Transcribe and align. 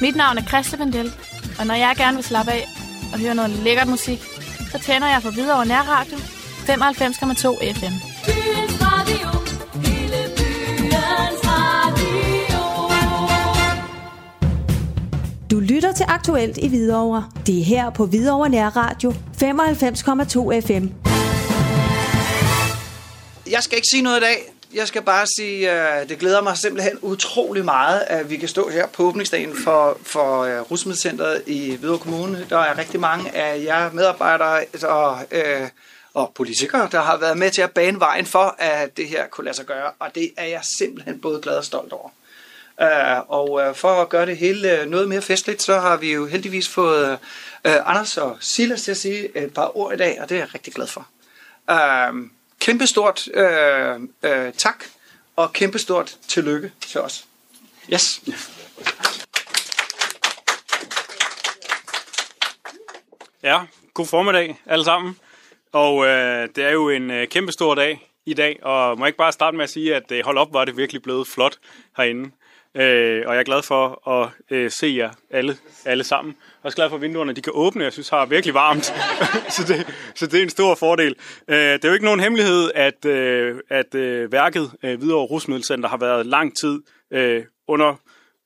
Mit 0.00 0.16
navn 0.16 0.38
er 0.38 0.42
Christa 0.42 0.76
Vendel, 0.76 1.12
og 1.58 1.66
når 1.66 1.74
jeg 1.74 1.94
gerne 1.96 2.16
vil 2.16 2.24
slappe 2.24 2.52
af 2.52 2.64
og 3.12 3.18
høre 3.18 3.34
noget 3.34 3.50
lækkert 3.50 3.88
musik, 3.88 4.18
så 4.72 4.78
tænder 4.78 5.08
jeg 5.08 5.22
for 5.22 5.30
videre 5.30 5.54
over 5.56 5.64
nærradio 5.64 6.16
95,2 6.16 7.72
FM. 7.78 7.94
Byens 8.26 8.82
radio, 8.82 9.28
hele 9.88 10.16
byens 10.36 11.40
radio. 11.44 12.08
Du 15.50 15.60
lytter 15.60 15.92
til 15.92 16.04
Aktuelt 16.08 16.58
i 16.58 16.68
Hvidovre. 16.68 17.30
Det 17.46 17.60
er 17.60 17.64
her 17.64 17.90
på 17.90 18.06
Hvidovre 18.06 18.48
Nærradio 18.48 19.10
95,2 19.10 19.16
FM. 20.60 20.86
Jeg 23.50 23.62
skal 23.62 23.76
ikke 23.76 23.88
sige 23.90 24.02
noget 24.02 24.16
i 24.16 24.20
dag. 24.20 24.57
Jeg 24.74 24.88
skal 24.88 25.02
bare 25.02 25.26
sige, 25.36 25.72
øh, 25.72 26.08
det 26.08 26.18
glæder 26.18 26.42
mig 26.42 26.56
simpelthen 26.56 26.98
utrolig 27.02 27.64
meget, 27.64 28.04
at 28.06 28.30
vi 28.30 28.36
kan 28.36 28.48
stå 28.48 28.68
her 28.68 28.86
på 28.86 29.02
åbningsdagen 29.02 29.56
for, 29.64 29.98
for 30.02 30.42
øh, 30.42 30.60
uh, 30.60 30.70
Rusmiddelcenteret 30.70 31.42
i 31.46 31.76
Hvidovre 31.76 31.98
Kommune. 31.98 32.46
Der 32.50 32.58
er 32.58 32.78
rigtig 32.78 33.00
mange 33.00 33.36
af 33.36 33.64
jer 33.64 33.92
medarbejdere 33.92 34.64
og, 34.82 35.18
øh, 35.30 35.68
og 36.14 36.32
politikere, 36.34 36.88
der 36.92 37.00
har 37.00 37.16
været 37.16 37.38
med 37.38 37.50
til 37.50 37.62
at 37.62 37.70
bane 37.70 38.00
vejen 38.00 38.26
for, 38.26 38.56
at 38.58 38.96
det 38.96 39.08
her 39.08 39.26
kunne 39.26 39.44
lade 39.44 39.56
sig 39.56 39.66
gøre. 39.66 39.90
Og 39.98 40.14
det 40.14 40.32
er 40.36 40.46
jeg 40.46 40.60
simpelthen 40.78 41.20
både 41.20 41.40
glad 41.40 41.56
og 41.56 41.64
stolt 41.64 41.92
over. 41.92 42.10
Uh, 42.82 43.30
og 43.30 43.50
uh, 43.50 43.74
for 43.74 44.02
at 44.02 44.08
gøre 44.08 44.26
det 44.26 44.36
hele 44.36 44.80
uh, 44.82 44.90
noget 44.90 45.08
mere 45.08 45.22
festligt, 45.22 45.62
så 45.62 45.78
har 45.78 45.96
vi 45.96 46.12
jo 46.12 46.26
heldigvis 46.26 46.68
fået 46.68 47.12
uh, 47.12 47.18
Anders 47.90 48.16
og 48.16 48.36
Silas 48.40 48.82
til 48.82 48.90
at 48.90 48.96
sige 48.96 49.38
et 49.38 49.54
par 49.54 49.76
ord 49.76 49.94
i 49.94 49.96
dag, 49.96 50.18
og 50.20 50.28
det 50.28 50.34
er 50.34 50.38
jeg 50.38 50.54
rigtig 50.54 50.74
glad 50.74 50.86
for. 50.86 51.08
Uh, 51.70 52.37
kæmpestort 52.68 53.28
øh, 53.34 54.00
øh, 54.22 54.52
tak, 54.52 54.84
og 55.36 55.52
kæmpestort 55.52 56.18
tillykke 56.28 56.72
til 56.80 57.00
os. 57.00 57.24
Yes. 57.92 58.22
Ja, 63.42 63.60
god 63.94 64.06
formiddag 64.06 64.60
alle 64.66 64.84
sammen. 64.84 65.16
Og 65.72 66.06
øh, 66.06 66.48
det 66.56 66.64
er 66.64 66.70
jo 66.70 66.88
en 66.88 67.10
øh, 67.10 67.28
kæmpe 67.28 67.52
stor 67.52 67.74
dag 67.74 68.10
i 68.26 68.34
dag, 68.34 68.58
og 68.62 68.98
må 68.98 69.04
jeg 69.04 69.08
ikke 69.08 69.18
bare 69.18 69.32
starte 69.32 69.56
med 69.56 69.64
at 69.64 69.70
sige, 69.70 69.96
at 69.96 70.12
øh, 70.12 70.24
hold 70.24 70.38
op, 70.38 70.52
var 70.52 70.64
det 70.64 70.76
virkelig 70.76 71.02
blevet 71.02 71.28
flot 71.28 71.58
herinde. 71.96 72.30
Øh, 72.78 73.22
og 73.26 73.34
jeg 73.34 73.40
er 73.40 73.44
glad 73.44 73.62
for 73.62 74.08
at 74.08 74.30
øh, 74.50 74.70
se 74.70 74.94
jer 74.96 75.10
alle, 75.30 75.56
alle 75.84 76.04
sammen. 76.04 76.34
Jeg 76.38 76.62
er 76.62 76.66
også 76.66 76.76
glad 76.76 76.88
for, 76.88 76.96
at 76.96 77.02
vinduerne 77.02 77.32
de 77.32 77.42
kan 77.42 77.52
åbne. 77.56 77.84
Jeg 77.84 77.92
synes, 77.92 78.08
det 78.08 78.18
har 78.18 78.26
virkelig 78.26 78.54
varmt. 78.54 78.84
så, 79.56 79.64
det, 79.68 79.86
så 80.14 80.26
det 80.26 80.38
er 80.38 80.42
en 80.42 80.50
stor 80.50 80.74
fordel. 80.74 81.14
Øh, 81.48 81.56
det 81.56 81.84
er 81.84 81.88
jo 81.88 81.94
ikke 81.94 82.04
nogen 82.04 82.20
hemmelighed, 82.20 82.70
at, 82.74 83.04
øh, 83.04 83.60
at 83.68 83.94
øh, 83.94 84.32
værket 84.32 84.72
øh, 84.82 84.98
Hvidovre 84.98 85.26
Rusmiddelcenter 85.26 85.88
har 85.88 85.96
været 85.96 86.26
lang 86.26 86.56
tid 86.56 86.82
øh, 87.10 87.44
under 87.68 87.94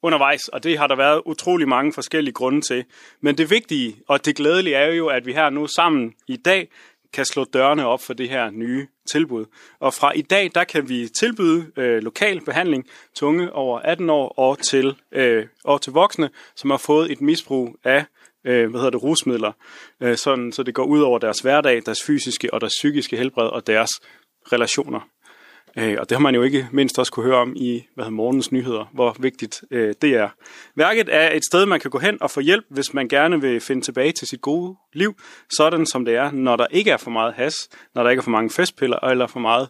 undervejs, 0.03 0.49
og 0.49 0.65
det 0.65 0.79
har 0.79 0.87
der 0.87 0.97
været 0.97 1.23
utrolig 1.27 1.69
mange 1.69 1.93
forskellige 1.93 2.35
grunde 2.35 2.61
til. 2.61 2.85
Men 3.21 3.39
det 3.39 3.51
vigtige 3.51 3.97
og 4.09 4.25
det 4.25 4.37
glædelige 4.37 4.77
er 4.77 4.93
jo, 4.93 5.07
at 5.07 5.27
vi 5.27 5.33
her 5.33 5.51
nu 5.51 5.67
sammen 5.67 6.15
i 6.29 6.37
dag 6.37 6.69
kan 7.13 7.25
slå 7.25 7.45
dørene 7.45 7.87
op 7.87 8.01
for 8.03 8.15
det 8.15 8.29
her 8.29 8.51
nye 8.51 8.87
tilbud. 9.13 9.45
Og 9.81 9.95
fra 9.95 10.13
i 10.13 10.23
dag, 10.23 10.51
der 10.55 10.65
kan 10.65 10.89
vi 10.89 11.09
tilbyde 11.09 11.67
øh, 11.77 12.03
lokal 12.03 12.41
behandling 12.41 12.87
til 13.15 13.27
unge 13.27 13.53
over 13.53 13.79
18 13.79 14.11
år 14.11 14.29
og 14.39 14.59
til, 14.59 14.97
øh, 15.13 15.47
og 15.65 15.81
til 15.81 15.93
voksne, 15.93 16.31
som 16.57 16.71
har 16.71 16.77
fået 16.77 17.13
et 17.13 17.21
misbrug 17.21 17.77
af 17.85 18.05
øh, 18.45 18.71
hvad 18.71 18.81
hedder 18.81 18.91
det, 18.91 19.03
rusmidler, 19.03 19.53
øh, 20.01 20.17
sådan, 20.17 20.53
så 20.53 20.63
det 20.63 20.75
går 20.75 20.85
ud 20.85 21.01
over 21.01 21.19
deres 21.19 21.39
hverdag, 21.39 21.83
deres 21.87 22.03
fysiske 22.07 22.55
og 22.55 22.61
deres 22.61 22.75
psykiske 22.79 23.17
helbred 23.17 23.47
og 23.47 23.67
deres 23.67 23.91
relationer. 24.53 25.12
Øh, 25.79 25.97
og 26.01 26.09
det 26.09 26.17
har 26.17 26.23
man 26.23 26.35
jo 26.35 26.43
ikke 26.43 26.69
mindst 26.73 26.99
også 26.99 27.13
kunne 27.13 27.27
høre 27.27 27.37
om 27.37 27.53
i 27.57 27.85
hvad 27.95 28.05
hedder, 28.05 28.17
morgens 28.17 28.53
nyheder, 28.53 28.91
hvor 28.93 29.17
vigtigt 29.19 29.65
øh, 29.71 29.95
det 30.03 30.15
er. 30.15 30.29
Værket 30.75 31.09
er 31.11 31.31
et 31.33 31.45
sted, 31.45 31.67
man 31.67 31.81
kan 31.81 31.91
gå 31.91 31.99
hen 31.99 32.23
og 32.23 32.31
få 32.31 32.41
hjælp, 32.41 32.65
hvis 32.69 32.95
man 32.95 33.09
gerne 33.09 33.41
vil 33.41 33.61
finde 33.61 33.83
tilbage 33.83 34.13
til 34.13 34.29
sit 34.29 34.41
gode 34.41 34.77
liv, 34.93 35.15
sådan 35.57 35.87
som 35.87 36.05
det 36.05 36.15
er, 36.15 36.31
når 36.31 36.57
der 36.57 36.67
ikke 36.71 36.91
er 36.91 36.97
for 36.97 37.11
meget 37.11 37.35
has, 37.35 37.55
når 37.95 38.03
der 38.03 38.11
ikke 38.11 38.21
er 38.21 38.25
for 38.25 38.31
mange 38.31 38.51
festpiller, 38.51 38.99
eller 38.99 39.27
for 39.27 39.41
meget 39.41 39.69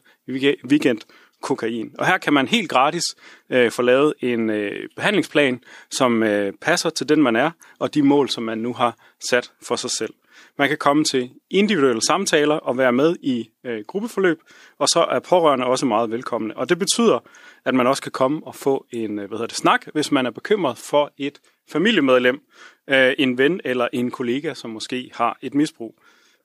weekend 0.71 1.01
kokain. 1.43 1.95
Og 1.99 2.07
her 2.07 2.19
kan 2.19 2.33
man 2.33 2.49
helt 2.49 2.71
gratis 2.71 3.03
øh, 3.51 3.71
få 3.71 3.83
lavet 3.83 4.15
en 4.21 4.51
øh, 4.51 4.89
behandlingsplan, 4.97 5.61
som 5.91 6.23
øh, 6.23 6.53
passer 6.61 6.91
til 6.91 7.09
den, 7.09 7.23
man 7.23 7.37
er, 7.37 7.51
og 7.79 7.95
de 7.95 8.03
mål, 8.03 8.29
som 8.29 8.43
man 8.43 8.59
nu 8.59 8.73
har 8.73 8.97
sat 9.31 9.53
for 9.62 9.77
sig 9.77 9.91
selv. 9.91 10.15
Man 10.59 10.69
kan 10.69 10.78
komme 10.78 11.04
til 11.04 11.31
individuelle 11.50 12.03
samtaler 12.03 12.54
og 12.54 12.78
være 12.78 12.93
med 12.93 13.16
i 13.22 13.50
øh, 13.66 13.84
gruppeforløb, 13.87 14.41
og 14.78 14.88
så 14.88 15.06
er 15.10 15.19
pårørende 15.19 15.66
også 15.66 15.87
meget 15.87 16.10
velkomne. 16.10 16.56
Og 16.56 16.69
det 16.69 16.78
betyder, 16.78 17.19
at 17.65 17.75
man 17.75 17.87
også 17.87 18.03
kan 18.03 18.12
komme 18.12 18.41
og 18.47 18.54
få 18.54 18.87
en 18.91 19.19
øh, 19.19 19.28
hvad 19.28 19.38
hedder 19.38 19.47
det, 19.47 19.56
snak, 19.56 19.87
hvis 19.93 20.12
man 20.12 20.26
er 20.26 20.31
bekymret 20.31 20.78
for 20.78 21.12
et 21.19 21.41
familiemedlem, 21.72 22.41
øh, 22.88 23.15
en 23.19 23.38
ven 23.38 23.60
eller 23.65 23.88
en 23.93 24.10
kollega, 24.10 24.54
som 24.54 24.70
måske 24.70 25.10
har 25.15 25.38
et 25.43 25.54
misbrug. 25.54 25.94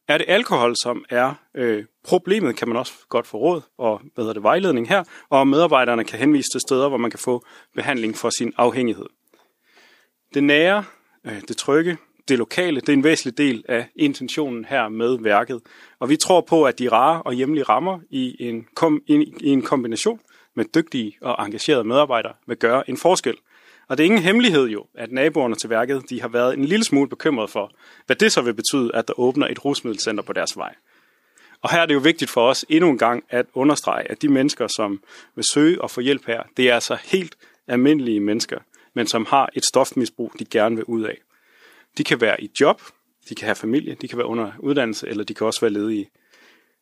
Er 0.07 0.17
det 0.17 0.25
alkohol, 0.29 0.75
som 0.83 1.05
er 1.09 1.33
øh, 1.55 1.85
problemet, 2.03 2.55
kan 2.55 2.67
man 2.67 2.77
også 2.77 2.93
godt 3.09 3.27
få 3.27 3.37
råd 3.37 3.61
og 3.77 4.01
hvad 4.13 4.23
hedder 4.23 4.33
det, 4.33 4.43
vejledning 4.43 4.89
her, 4.89 5.03
og 5.29 5.47
medarbejderne 5.47 6.03
kan 6.03 6.19
henvise 6.19 6.49
til 6.53 6.61
steder, 6.61 6.89
hvor 6.89 6.97
man 6.97 7.11
kan 7.11 7.19
få 7.19 7.45
behandling 7.75 8.17
for 8.17 8.29
sin 8.29 8.53
afhængighed. 8.57 9.05
Det 10.33 10.43
nære, 10.43 10.83
øh, 11.25 11.41
det 11.47 11.57
trygge, 11.57 11.97
det 12.27 12.37
lokale, 12.37 12.81
det 12.81 12.89
er 12.89 12.93
en 12.93 13.03
væsentlig 13.03 13.37
del 13.37 13.63
af 13.67 13.87
intentionen 13.95 14.65
her 14.65 14.89
med 14.89 15.17
værket. 15.19 15.61
Og 15.99 16.09
vi 16.09 16.17
tror 16.17 16.41
på, 16.41 16.63
at 16.63 16.79
de 16.79 16.89
rare 16.89 17.21
og 17.21 17.33
hjemlige 17.33 17.63
rammer 17.63 17.99
i 18.09 18.35
en, 18.39 18.65
kom, 18.75 19.01
i, 19.07 19.33
i 19.39 19.49
en 19.49 19.61
kombination 19.61 20.19
med 20.55 20.65
dygtige 20.75 21.17
og 21.21 21.45
engagerede 21.45 21.83
medarbejdere 21.83 22.33
vil 22.47 22.57
gøre 22.57 22.89
en 22.89 22.97
forskel. 22.97 23.35
Og 23.87 23.97
det 23.97 24.03
er 24.03 24.05
ingen 24.05 24.21
hemmelighed 24.21 24.67
jo, 24.67 24.85
at 24.95 25.11
naboerne 25.11 25.55
til 25.55 25.69
værket 25.69 26.09
de 26.09 26.21
har 26.21 26.27
været 26.27 26.53
en 26.53 26.65
lille 26.65 26.85
smule 26.85 27.09
bekymret 27.09 27.49
for, 27.49 27.71
hvad 28.05 28.15
det 28.15 28.31
så 28.31 28.41
vil 28.41 28.53
betyde, 28.53 28.91
at 28.93 29.07
der 29.07 29.19
åbner 29.19 29.47
et 29.47 29.65
rusmiddelcenter 29.65 30.23
på 30.23 30.33
deres 30.33 30.57
vej. 30.57 30.75
Og 31.61 31.71
her 31.71 31.81
er 31.81 31.85
det 31.85 31.93
jo 31.93 31.99
vigtigt 31.99 32.31
for 32.31 32.49
os 32.49 32.65
endnu 32.69 32.89
en 32.89 32.97
gang 32.97 33.23
at 33.29 33.45
understrege, 33.53 34.11
at 34.11 34.21
de 34.21 34.27
mennesker, 34.27 34.67
som 34.67 34.99
vil 35.35 35.45
søge 35.53 35.81
og 35.81 35.91
få 35.91 36.01
hjælp 36.01 36.25
her, 36.27 36.43
det 36.57 36.69
er 36.69 36.75
altså 36.75 36.97
helt 37.03 37.35
almindelige 37.67 38.19
mennesker, 38.19 38.59
men 38.93 39.07
som 39.07 39.25
har 39.25 39.49
et 39.53 39.65
stofmisbrug, 39.65 40.33
de 40.39 40.45
gerne 40.45 40.75
vil 40.75 40.85
ud 40.85 41.03
af. 41.03 41.17
De 41.97 42.03
kan 42.03 42.21
være 42.21 42.43
i 42.43 42.49
job, 42.61 42.81
de 43.29 43.35
kan 43.35 43.45
have 43.45 43.55
familie, 43.55 43.95
de 44.01 44.07
kan 44.07 44.17
være 44.17 44.27
under 44.27 44.51
uddannelse, 44.59 45.07
eller 45.07 45.23
de 45.23 45.33
kan 45.33 45.47
også 45.47 45.61
være 45.61 45.71
ledige. 45.71 46.09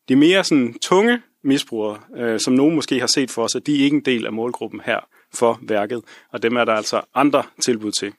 De 0.09 0.15
mere 0.15 0.43
sådan 0.43 0.73
tunge 0.81 1.21
misbrugere, 1.43 1.99
øh, 2.17 2.39
som 2.39 2.53
nogen 2.53 2.75
måske 2.75 2.99
har 2.99 3.07
set 3.07 3.31
for 3.31 3.47
sig, 3.47 3.67
de 3.67 3.79
er 3.79 3.83
ikke 3.83 3.95
en 3.95 4.05
del 4.05 4.25
af 4.25 4.33
målgruppen 4.33 4.81
her 4.85 4.99
for 5.33 5.59
værket, 5.61 6.01
og 6.31 6.43
dem 6.43 6.55
er 6.55 6.65
der 6.65 6.73
altså 6.73 7.01
andre 7.15 7.43
tilbud 7.65 7.91
til. 7.91 8.13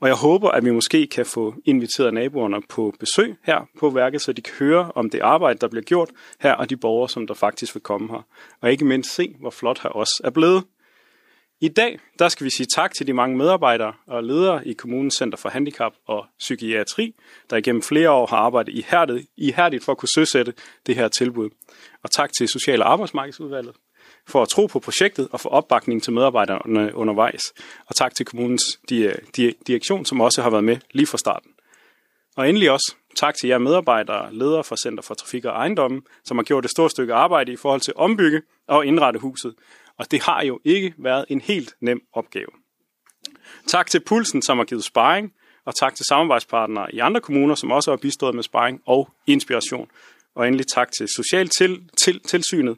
Og 0.00 0.08
jeg 0.08 0.16
håber, 0.16 0.50
at 0.50 0.64
vi 0.64 0.70
måske 0.70 1.06
kan 1.06 1.26
få 1.26 1.54
inviteret 1.64 2.14
naboerne 2.14 2.62
på 2.68 2.94
besøg 3.00 3.36
her 3.42 3.68
på 3.78 3.90
værket, 3.90 4.22
så 4.22 4.32
de 4.32 4.42
kan 4.42 4.54
høre 4.58 4.92
om 4.94 5.10
det 5.10 5.20
arbejde, 5.20 5.58
der 5.58 5.68
bliver 5.68 5.82
gjort 5.82 6.10
her, 6.40 6.52
og 6.52 6.70
de 6.70 6.76
borgere, 6.76 7.08
som 7.08 7.26
der 7.26 7.34
faktisk 7.34 7.74
vil 7.74 7.82
komme 7.82 8.08
her. 8.08 8.26
Og 8.60 8.70
ikke 8.70 8.84
mindst 8.84 9.14
se, 9.14 9.34
hvor 9.40 9.50
flot 9.50 9.82
her 9.82 9.90
også 9.90 10.20
er 10.24 10.30
blevet. 10.30 10.64
I 11.60 11.68
dag 11.68 11.98
der 12.18 12.28
skal 12.28 12.44
vi 12.44 12.50
sige 12.50 12.66
tak 12.74 12.94
til 12.94 13.06
de 13.06 13.12
mange 13.12 13.36
medarbejdere 13.36 13.92
og 14.06 14.24
ledere 14.24 14.66
i 14.68 14.72
Kommunens 14.72 15.14
Center 15.14 15.38
for 15.38 15.48
Handicap 15.48 15.92
og 16.06 16.26
Psykiatri, 16.38 17.14
der 17.50 17.56
igennem 17.56 17.82
flere 17.82 18.10
år 18.10 18.26
har 18.26 18.36
arbejdet 18.36 18.72
ihærdigt, 18.74 19.26
ihærdigt 19.36 19.84
for 19.84 19.92
at 19.92 19.98
kunne 19.98 20.08
søsætte 20.14 20.54
det 20.86 20.94
her 20.94 21.08
tilbud. 21.08 21.50
Og 22.02 22.10
tak 22.10 22.30
til 22.38 22.48
Social- 22.48 22.82
og 22.82 22.92
Arbejdsmarkedsudvalget 22.92 23.74
for 24.26 24.42
at 24.42 24.48
tro 24.48 24.66
på 24.66 24.78
projektet 24.78 25.28
og 25.32 25.40
for 25.40 25.48
opbakning 25.48 26.02
til 26.02 26.12
medarbejderne 26.12 26.94
undervejs. 26.94 27.42
Og 27.86 27.96
tak 27.96 28.14
til 28.14 28.26
kommunens 28.26 28.80
direktion, 29.66 30.04
som 30.04 30.20
også 30.20 30.42
har 30.42 30.50
været 30.50 30.64
med 30.64 30.76
lige 30.92 31.06
fra 31.06 31.18
starten. 31.18 31.50
Og 32.36 32.48
endelig 32.48 32.70
også 32.70 32.94
tak 33.16 33.34
til 33.34 33.48
jer 33.48 33.58
medarbejdere, 33.58 34.22
og 34.22 34.32
ledere 34.32 34.64
fra 34.64 34.76
Center 34.76 35.02
for 35.02 35.14
Trafik 35.14 35.44
og 35.44 35.52
Ejendommen, 35.52 36.02
som 36.24 36.36
har 36.36 36.44
gjort 36.44 36.64
et 36.64 36.70
stort 36.70 36.90
stykke 36.90 37.14
arbejde 37.14 37.52
i 37.52 37.56
forhold 37.56 37.80
til 37.80 37.90
at 37.90 37.96
ombygge 37.96 38.42
og 38.66 38.86
indrette 38.86 39.20
huset. 39.20 39.54
Og 39.98 40.10
det 40.10 40.22
har 40.22 40.44
jo 40.44 40.60
ikke 40.64 40.94
været 40.98 41.24
en 41.28 41.40
helt 41.40 41.74
nem 41.80 42.00
opgave. 42.12 42.48
Tak 43.66 43.90
til 43.90 44.00
Pulsen, 44.00 44.42
som 44.42 44.58
har 44.58 44.64
givet 44.64 44.84
sparring, 44.84 45.32
og 45.64 45.74
tak 45.74 45.94
til 45.94 46.06
samarbejdspartnere 46.08 46.94
i 46.94 46.98
andre 46.98 47.20
kommuner, 47.20 47.54
som 47.54 47.70
også 47.70 47.90
har 47.90 47.96
bistået 47.96 48.34
med 48.34 48.42
sparring 48.42 48.80
og 48.86 49.08
inspiration. 49.26 49.90
Og 50.34 50.46
endelig 50.46 50.66
tak 50.66 50.92
til 50.92 51.08
Social 51.08 51.48
til, 51.48 51.88
til, 52.02 52.20
Tilsynet 52.20 52.76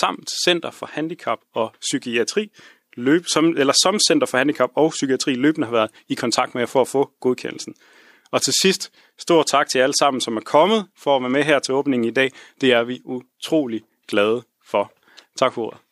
samt 0.00 0.30
Center 0.44 0.70
for 0.70 0.90
Handicap 0.92 1.38
og 1.54 1.74
Psykiatri, 1.80 2.50
løb, 2.96 3.26
som, 3.26 3.56
eller 3.58 3.72
som 3.82 3.98
Center 4.08 4.26
for 4.26 4.38
Handicap 4.38 4.70
og 4.74 4.90
Psykiatri 4.90 5.34
løbende 5.34 5.66
har 5.66 5.72
været 5.72 5.90
i 6.08 6.14
kontakt 6.14 6.54
med 6.54 6.66
for 6.66 6.80
at 6.80 6.88
få 6.88 7.10
godkendelsen. 7.20 7.74
Og 8.30 8.42
til 8.42 8.54
sidst, 8.62 8.92
stor 9.18 9.42
tak 9.42 9.68
til 9.68 9.78
alle 9.78 9.94
sammen, 9.98 10.20
som 10.20 10.36
er 10.36 10.40
kommet 10.40 10.86
for 10.98 11.16
at 11.16 11.22
være 11.22 11.30
med 11.30 11.44
her 11.44 11.58
til 11.58 11.74
åbningen 11.74 12.08
i 12.08 12.12
dag. 12.12 12.30
Det 12.60 12.72
er 12.72 12.82
vi 12.82 13.00
utrolig 13.04 13.82
glade 14.08 14.42
for. 14.66 14.92
Tak 15.36 15.52
for 15.52 15.62
ordet. 15.62 15.89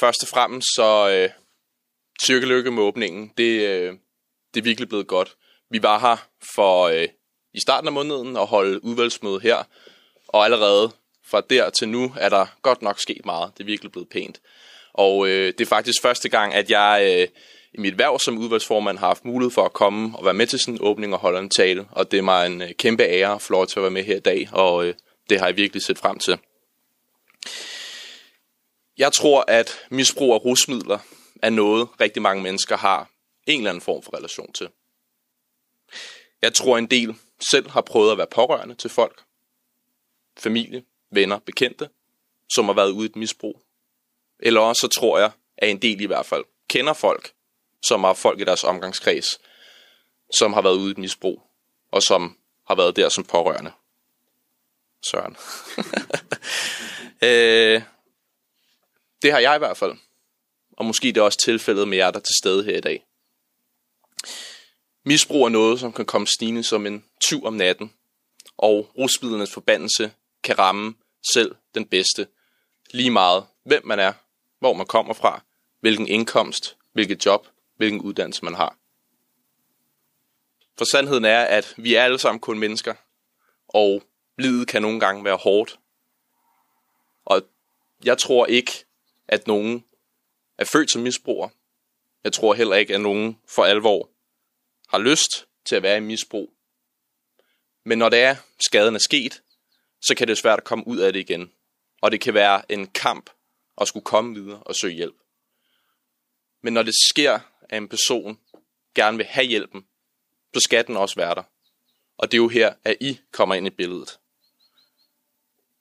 Først 0.00 0.22
og 0.22 0.28
fremmest 0.28 0.68
så 0.74 1.10
øh, 1.10 1.30
tyrkelykke 2.20 2.70
med 2.70 2.82
åbningen. 2.82 3.32
Det, 3.38 3.60
øh, 3.60 3.94
det 4.54 4.60
er 4.60 4.64
virkelig 4.64 4.88
blevet 4.88 5.06
godt. 5.06 5.36
Vi 5.70 5.82
var 5.82 5.98
her 5.98 6.26
for 6.54 6.82
øh, 6.84 7.08
i 7.54 7.60
starten 7.60 7.88
af 7.88 7.92
måneden 7.92 8.36
at 8.36 8.46
holde 8.46 8.84
udvalgsmøde 8.84 9.40
her. 9.40 9.56
Og 10.28 10.44
allerede 10.44 10.90
fra 11.26 11.40
der 11.40 11.70
til 11.70 11.88
nu 11.88 12.12
er 12.16 12.28
der 12.28 12.46
godt 12.62 12.82
nok 12.82 13.00
sket 13.00 13.26
meget. 13.26 13.52
Det 13.58 13.60
er 13.60 13.66
virkelig 13.66 13.92
blevet 13.92 14.08
pænt. 14.08 14.40
Og 14.92 15.28
øh, 15.28 15.46
det 15.46 15.60
er 15.60 15.68
faktisk 15.68 16.02
første 16.02 16.28
gang, 16.28 16.54
at 16.54 16.70
jeg 16.70 17.00
øh, 17.10 17.28
i 17.74 17.80
mit 17.80 17.98
værv 17.98 18.18
som 18.18 18.38
udvalgsformand 18.38 18.98
har 18.98 19.06
haft 19.06 19.24
mulighed 19.24 19.50
for 19.50 19.64
at 19.64 19.72
komme 19.72 20.18
og 20.18 20.24
være 20.24 20.34
med 20.34 20.46
til 20.46 20.58
sådan 20.58 20.74
en 20.74 20.80
åbning 20.82 21.14
og 21.14 21.20
holde 21.20 21.38
en 21.38 21.50
tale. 21.50 21.86
Og 21.90 22.10
det 22.10 22.18
er 22.18 22.22
mig 22.22 22.46
en 22.46 22.62
øh, 22.62 22.70
kæmpe 22.78 23.02
ære 23.02 23.32
og 23.32 23.42
lov 23.48 23.66
til 23.66 23.78
at 23.78 23.82
være 23.82 23.90
med 23.90 24.04
her 24.04 24.16
i 24.16 24.20
dag, 24.20 24.48
og 24.52 24.86
øh, 24.86 24.94
det 25.30 25.40
har 25.40 25.46
jeg 25.46 25.56
virkelig 25.56 25.82
set 25.82 25.98
frem 25.98 26.18
til. 26.18 26.38
Jeg 28.98 29.12
tror, 29.12 29.44
at 29.48 29.86
misbrug 29.90 30.34
af 30.34 30.44
rusmidler 30.44 30.98
er 31.42 31.50
noget, 31.50 31.88
rigtig 32.00 32.22
mange 32.22 32.42
mennesker 32.42 32.76
har 32.76 33.10
en 33.46 33.60
eller 33.60 33.70
anden 33.70 33.82
form 33.82 34.02
for 34.02 34.16
relation 34.16 34.52
til. 34.52 34.68
Jeg 36.42 36.54
tror, 36.54 36.78
en 36.78 36.86
del 36.86 37.14
selv 37.50 37.70
har 37.70 37.80
prøvet 37.80 38.12
at 38.12 38.18
være 38.18 38.26
pårørende 38.26 38.74
til 38.74 38.90
folk, 38.90 39.22
familie, 40.38 40.84
venner, 41.10 41.38
bekendte, 41.38 41.88
som 42.54 42.64
har 42.64 42.72
været 42.72 42.90
ude 42.90 43.06
i 43.06 43.10
et 43.10 43.16
misbrug. 43.16 43.62
Eller 44.38 44.60
også 44.60 44.80
så 44.80 45.00
tror 45.00 45.18
jeg, 45.18 45.30
at 45.56 45.70
en 45.70 45.82
del 45.82 46.00
i 46.00 46.06
hvert 46.06 46.26
fald 46.26 46.44
kender 46.68 46.92
folk, 46.92 47.32
som 47.86 48.04
har 48.04 48.14
folk 48.14 48.40
i 48.40 48.44
deres 48.44 48.64
omgangskreds, 48.64 49.26
som 50.38 50.52
har 50.52 50.62
været 50.62 50.76
ude 50.76 50.88
i 50.88 50.90
et 50.90 50.98
misbrug, 50.98 51.42
og 51.90 52.02
som 52.02 52.38
har 52.66 52.74
været 52.74 52.96
der 52.96 53.08
som 53.08 53.24
pårørende. 53.24 53.72
Søren. 55.10 55.36
øh, 57.28 57.82
det 59.26 59.32
har 59.32 59.40
jeg 59.40 59.56
i 59.56 59.58
hvert 59.58 59.76
fald. 59.76 59.96
Og 60.72 60.84
måske 60.84 61.08
det 61.08 61.16
er 61.16 61.22
også 61.22 61.38
tilfældet 61.38 61.88
med 61.88 61.98
jer, 61.98 62.10
der 62.10 62.18
er 62.18 62.22
til 62.22 62.34
stede 62.42 62.64
her 62.64 62.76
i 62.76 62.80
dag. 62.80 63.06
Misbrug 65.04 65.44
er 65.44 65.48
noget, 65.48 65.80
som 65.80 65.92
kan 65.92 66.04
komme 66.04 66.26
snigende 66.26 66.62
som 66.62 66.86
en 66.86 67.04
tyv 67.20 67.44
om 67.44 67.54
natten, 67.54 67.92
og 68.56 68.90
rusmidlernes 68.98 69.52
forbandelse 69.52 70.12
kan 70.42 70.58
ramme 70.58 70.94
selv 71.32 71.54
den 71.74 71.86
bedste. 71.86 72.26
Lige 72.90 73.10
meget, 73.10 73.46
hvem 73.64 73.86
man 73.86 73.98
er, 73.98 74.12
hvor 74.58 74.72
man 74.72 74.86
kommer 74.86 75.14
fra, 75.14 75.42
hvilken 75.80 76.08
indkomst, 76.08 76.76
hvilket 76.92 77.26
job, 77.26 77.46
hvilken 77.76 78.00
uddannelse 78.00 78.44
man 78.44 78.54
har. 78.54 78.76
For 80.78 80.84
sandheden 80.84 81.24
er, 81.24 81.40
at 81.40 81.74
vi 81.76 81.94
er 81.94 82.04
alle 82.04 82.18
sammen 82.18 82.40
kun 82.40 82.58
mennesker, 82.58 82.94
og 83.68 84.02
livet 84.38 84.68
kan 84.68 84.82
nogle 84.82 85.00
gange 85.00 85.24
være 85.24 85.36
hårdt. 85.36 85.78
Og 87.24 87.42
jeg 88.04 88.18
tror 88.18 88.46
ikke, 88.46 88.85
at 89.28 89.46
nogen 89.46 89.84
er 90.58 90.64
født 90.64 90.90
som 90.90 91.02
misbruger. 91.02 91.48
Jeg 92.24 92.32
tror 92.32 92.54
heller 92.54 92.76
ikke, 92.76 92.94
at 92.94 93.00
nogen 93.00 93.38
for 93.48 93.64
alvor 93.64 94.10
har 94.88 94.98
lyst 94.98 95.46
til 95.64 95.76
at 95.76 95.82
være 95.82 95.96
i 95.96 96.00
misbrug. 96.00 96.52
Men 97.84 97.98
når 97.98 98.08
det 98.08 98.18
er, 98.18 98.36
skaden 98.60 98.94
er 98.94 98.98
sket, 98.98 99.42
så 100.02 100.14
kan 100.14 100.26
det 100.26 100.28
være 100.28 100.36
svært 100.36 100.58
at 100.58 100.64
komme 100.64 100.86
ud 100.86 100.98
af 100.98 101.12
det 101.12 101.20
igen. 101.20 101.52
Og 102.02 102.12
det 102.12 102.20
kan 102.20 102.34
være 102.34 102.72
en 102.72 102.86
kamp 102.86 103.30
at 103.80 103.88
skulle 103.88 104.04
komme 104.04 104.34
videre 104.34 104.62
og 104.62 104.74
søge 104.74 104.94
hjælp. 104.94 105.16
Men 106.62 106.72
når 106.72 106.82
det 106.82 106.94
sker, 107.10 107.38
at 107.62 107.76
en 107.76 107.88
person 107.88 108.40
gerne 108.94 109.16
vil 109.16 109.26
have 109.26 109.46
hjælpen, 109.46 109.86
så 110.54 110.60
skal 110.60 110.86
den 110.86 110.96
også 110.96 111.16
være 111.16 111.34
der. 111.34 111.42
Og 112.18 112.32
det 112.32 112.38
er 112.38 112.42
jo 112.42 112.48
her, 112.48 112.74
at 112.84 112.96
I 113.00 113.20
kommer 113.32 113.54
ind 113.54 113.66
i 113.66 113.70
billedet. 113.70 114.18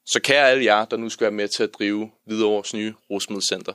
Så 0.06 0.20
kære 0.24 0.50
alle 0.50 0.66
jer, 0.66 0.86
der 0.86 0.98
nu 0.98 1.10
skal 1.10 1.26
være 1.26 1.32
med 1.32 1.48
til 1.48 1.64
at 1.64 1.74
drive 1.74 2.12
Hvidovres 2.26 2.74
nye 2.74 2.94
rusmiddelcenter, 3.10 3.74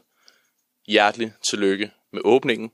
hjertelig 0.87 1.33
tillykke 1.51 1.91
med 2.13 2.21
åbningen. 2.25 2.71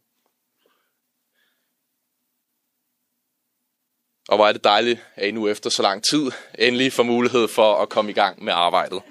Og 4.28 4.36
hvor 4.36 4.46
er 4.46 4.52
det 4.52 4.64
dejligt, 4.64 5.06
at 5.14 5.28
I 5.28 5.30
nu 5.30 5.48
efter 5.48 5.70
så 5.70 5.82
lang 5.82 6.04
tid 6.10 6.30
endelig 6.58 6.92
får 6.92 7.02
mulighed 7.02 7.48
for 7.48 7.74
at 7.74 7.88
komme 7.88 8.10
i 8.10 8.14
gang 8.14 8.44
med 8.44 8.52
arbejdet. 8.52 9.02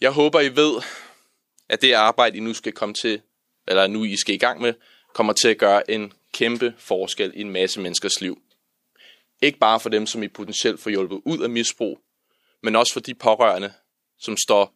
Jeg 0.00 0.10
håber, 0.10 0.40
I 0.40 0.56
ved, 0.56 0.82
at 1.68 1.82
det 1.82 1.92
arbejde, 1.92 2.36
I 2.36 2.40
nu 2.40 2.54
skal 2.54 2.72
komme 2.72 2.94
til, 2.94 3.22
eller 3.68 3.86
nu 3.86 4.04
I 4.04 4.16
skal 4.16 4.34
i 4.34 4.38
gang 4.38 4.60
med, 4.60 4.74
kommer 5.14 5.32
til 5.32 5.48
at 5.48 5.58
gøre 5.58 5.90
en 5.90 6.12
kæmpe 6.32 6.74
forskel 6.78 7.32
i 7.34 7.40
en 7.40 7.50
masse 7.50 7.80
menneskers 7.80 8.20
liv. 8.20 8.42
Ikke 9.42 9.58
bare 9.58 9.80
for 9.80 9.88
dem, 9.88 10.06
som 10.06 10.22
I 10.22 10.28
potentielt 10.28 10.80
får 10.80 10.90
hjulpet 10.90 11.20
ud 11.24 11.38
af 11.38 11.50
misbrug, 11.50 12.00
men 12.66 12.76
også 12.76 12.92
for 12.92 13.00
de 13.00 13.14
pårørende, 13.14 13.72
som 14.18 14.36
står 14.36 14.74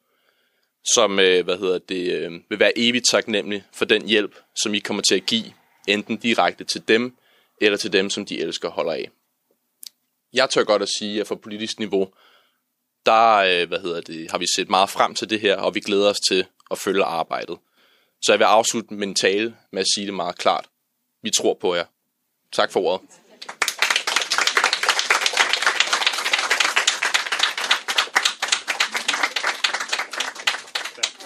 som 0.95 1.19
øh, 1.19 1.45
hvad 1.45 1.59
hedder 1.59 1.79
det, 1.79 2.13
øh, 2.13 2.33
vil 2.49 2.59
være 2.59 2.79
evigt 2.79 3.09
taknemmelig 3.11 3.65
for 3.73 3.85
den 3.85 4.09
hjælp, 4.09 4.35
som 4.63 4.75
I 4.75 4.79
kommer 4.79 5.03
til 5.03 5.15
at 5.15 5.27
give, 5.27 5.53
enten 5.89 6.17
direkte 6.17 6.65
til 6.65 6.89
dem, 6.89 7.17
eller 7.61 7.79
til 7.79 7.93
dem, 7.93 8.11
som 8.11 8.27
de 8.27 8.41
elsker 8.41 8.69
og 8.69 8.75
holder 8.75 8.93
af. 8.93 9.11
Jeg 10.33 10.51
tør 10.51 10.65
godt 10.65 10.83
at 10.83 10.89
sige, 10.99 11.21
at 11.21 11.27
fra 11.27 11.35
politisk 11.35 11.79
niveau, 11.79 12.09
der 13.07 13.37
øh, 13.37 13.69
hvad 13.69 13.81
hedder 13.81 14.01
det, 14.01 14.31
har 14.31 14.39
vi 14.39 14.47
set 14.57 14.71
meget 14.71 14.91
frem 14.91 15.15
til 15.15 15.31
det 15.31 15.41
her, 15.41 15.57
og 15.57 15.75
vi 15.75 15.81
glæder 15.81 16.11
os 16.11 16.21
til 16.29 16.47
at 16.71 16.79
følge 16.79 17.05
arbejdet. 17.05 17.59
Så 18.23 18.33
jeg 18.33 18.39
vil 18.39 18.45
afslutte 18.45 18.95
min 18.95 19.15
tale 19.15 19.57
med 19.73 19.81
at 19.81 19.87
sige 19.95 20.07
det 20.07 20.15
meget 20.15 20.39
klart. 20.39 20.67
Vi 21.23 21.31
tror 21.31 21.55
på 21.55 21.75
jer. 21.75 21.85
Tak 22.53 22.73
for 22.73 22.81
ordet. 22.81 23.09